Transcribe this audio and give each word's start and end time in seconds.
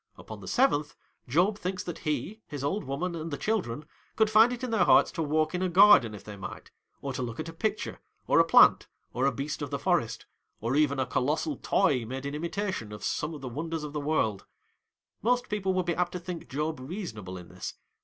11 0.17 0.41
the 0.41 0.47
seventh, 0.47 0.95
Job 1.27 1.59
thinks 1.59 1.83
that 1.83 1.99
he, 1.99 2.41
his 2.47 2.63
old 2.63 2.85
woman, 2.85 3.15
and 3.15 3.29
the 3.29 3.37
children, 3.37 3.85
could 4.15 4.31
find 4.31 4.51
it 4.51 4.63
in 4.63 4.71
their 4.71 4.85
| 4.85 4.85
hearts 4.85 5.11
to 5.11 5.21
walk 5.21 5.53
in 5.53 5.61
a 5.61 5.69
garden 5.69 6.15
if 6.15 6.23
they 6.23 6.35
might, 6.35 6.71
or: 7.03 7.13
to 7.13 7.21
look 7.21 7.39
at 7.39 7.47
a 7.47 7.53
picture, 7.53 7.99
or 8.25 8.39
a 8.39 8.43
plant, 8.43 8.87
or 9.13 9.27
a 9.27 9.31
beast 9.31 9.61
of 9.61 9.69
i 9.69 9.69
the 9.69 9.77
forest, 9.77 10.25
or 10.59 10.75
even 10.75 10.97
a 10.99 11.05
colossal 11.05 11.55
toy 11.57 12.03
made 12.03 12.25
in 12.25 12.33
imitation 12.33 12.91
of 12.91 13.03
some 13.03 13.35
of 13.35 13.41
the 13.41 13.47
wonders 13.47 13.83
of 13.83 13.93
the 13.93 13.99
world, 14.01 14.47
Most 15.21 15.49
people 15.49 15.71
would 15.75 15.85
be 15.85 15.93
apt 15.93 16.13
to 16.13 16.19
think 16.19 16.49
Job 16.49 16.79
reasonable 16.79 17.37
in 17.37 17.49
this. 17.49 17.75